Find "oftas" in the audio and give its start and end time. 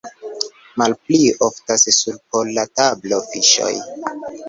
1.49-1.85